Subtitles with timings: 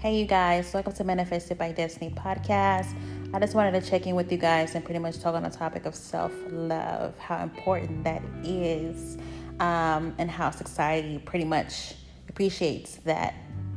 [0.00, 2.96] Hey, you guys, welcome to Manifested by Destiny podcast.
[3.34, 5.50] I just wanted to check in with you guys and pretty much talk on the
[5.50, 9.18] topic of self love, how important that is,
[9.60, 11.96] um, and how society pretty much
[12.30, 13.34] appreciates that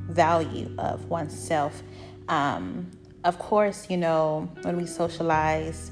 [0.08, 1.84] value of oneself.
[2.30, 2.90] Um,
[3.26, 5.92] of course, you know, when we socialize,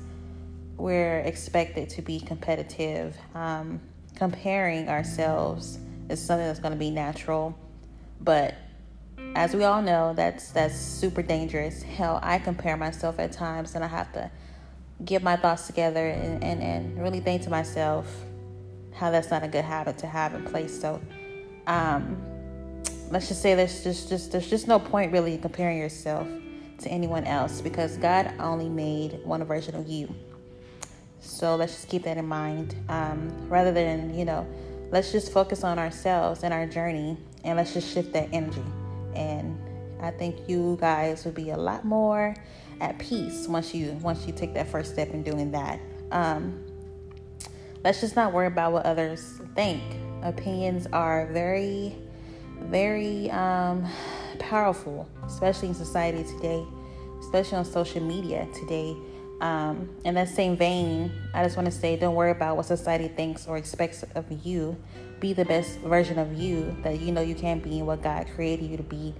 [0.77, 3.17] we're expected to be competitive.
[3.35, 3.81] Um,
[4.15, 5.77] comparing ourselves
[6.07, 7.53] is something that's going to be natural,
[8.21, 8.55] but
[9.35, 11.81] as we all know, that's that's super dangerous.
[11.83, 14.29] Hell, I compare myself at times and I have to
[15.05, 18.05] get my thoughts together and, and, and really think to myself
[18.93, 20.79] how that's not a good habit to have in place.
[20.79, 21.01] So
[21.67, 22.21] um,
[23.09, 26.27] let's just say there's just, just there's just no point really comparing yourself
[26.79, 30.13] to anyone else because God only made one version of you.
[31.19, 32.75] So let's just keep that in mind.
[32.89, 34.47] Um, rather than, you know,
[34.91, 38.63] let's just focus on ourselves and our journey and let's just shift that energy
[39.15, 39.57] and
[40.01, 42.35] I think you guys will be a lot more
[42.79, 45.79] at peace once you once you take that first step in doing that.
[46.11, 46.63] Um,
[47.83, 49.81] let's just not worry about what others think.
[50.23, 51.95] Opinions are very,
[52.59, 53.87] very um,
[54.39, 56.65] powerful, especially in society today,
[57.19, 58.95] especially on social media today.
[59.41, 63.07] Um, in that same vein, I just want to say don't worry about what society
[63.07, 64.77] thinks or expects of you.
[65.19, 68.27] Be the best version of you that you know you can be and what God
[68.35, 69.15] created you to be.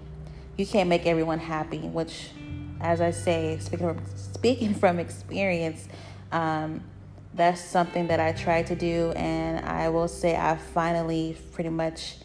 [0.58, 2.30] You can't make everyone happy, which,
[2.80, 5.88] as I say, speaking from, speaking from experience,
[6.32, 6.84] um,
[7.34, 12.18] that's something that I try to do, and I will say I finally pretty much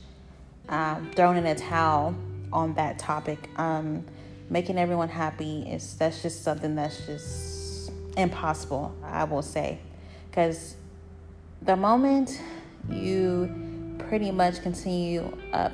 [0.69, 2.15] um, thrown in a towel
[2.53, 3.49] on that topic.
[3.57, 4.05] Um,
[4.51, 7.56] making everyone happy is that's just something that's just
[8.17, 9.79] impossible, I will say.
[10.31, 10.77] Because
[11.63, 12.41] the moment
[12.91, 15.73] you pretty much continue up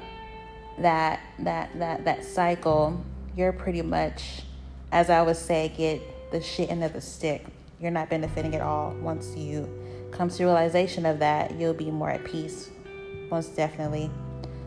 [0.78, 3.04] that that that that cycle,
[3.36, 4.42] you're pretty much,
[4.90, 6.00] as I would say, get
[6.30, 7.44] the shit of the stick.
[7.80, 8.92] You're not benefiting at all.
[9.00, 9.68] Once you
[10.12, 12.70] come to realization of that, you'll be more at peace.
[13.30, 14.10] Most definitely.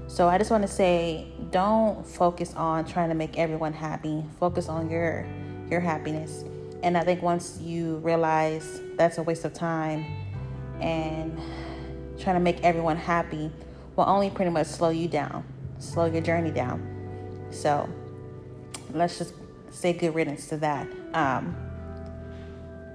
[0.07, 4.23] So I just want to say, don't focus on trying to make everyone happy.
[4.39, 5.25] Focus on your
[5.69, 6.43] your happiness.
[6.85, 10.05] And I think once you realize that's a waste of time
[10.79, 11.35] and
[12.19, 13.49] trying to make everyone happy
[13.95, 15.43] will only pretty much slow you down,
[15.79, 17.47] slow your journey down.
[17.49, 17.89] So
[18.93, 19.33] let's just
[19.71, 20.87] say good riddance to that.
[21.15, 21.55] Um,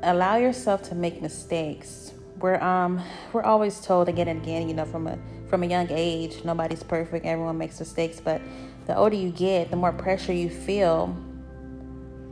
[0.05, 2.13] allow yourself to make mistakes.
[2.39, 3.03] We're um
[3.33, 5.19] we're always told again and again, you know, from a
[5.49, 8.41] from a young age, nobody's perfect, everyone makes mistakes, but
[8.87, 11.17] the older you get, the more pressure you feel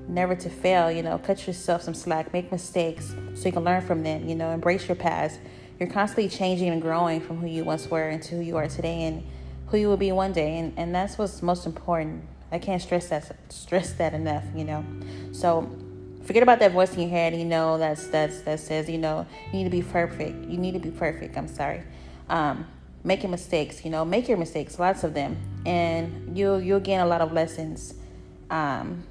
[0.08, 3.82] never to fail, you know, cut yourself some slack, make mistakes so you can learn
[3.82, 5.38] from them, you know, embrace your past.
[5.78, 9.04] You're constantly changing and growing from who you once were into who you are today
[9.04, 9.24] and
[9.68, 10.58] who you will be one day.
[10.58, 12.24] And, and that's what's most important.
[12.50, 14.84] I can't stress that stress that enough, you know.
[15.32, 15.70] So
[16.24, 19.26] forget about that voice in your head, you know, that's that's that says, you know,
[19.52, 20.48] you need to be perfect.
[20.48, 21.36] You need to be perfect.
[21.36, 21.82] I'm sorry.
[22.28, 22.66] Um,
[23.04, 25.36] making mistakes, you know, make your mistakes, lots of them.
[25.66, 27.94] And you'll you'll gain a lot of lessons.
[28.50, 29.04] Um,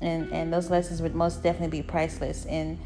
[0.00, 2.44] and and those lessons would most definitely be priceless.
[2.46, 2.78] And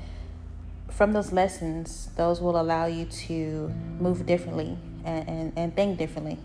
[0.91, 6.39] from those lessons those will allow you to move differently and, and, and think differently